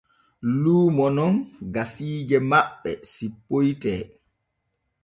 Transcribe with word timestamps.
Luumo 0.61 1.05
non 1.15 1.33
gasiije 1.75 2.37
maɓɓe 2.49 2.91
sippoyte. 3.13 3.93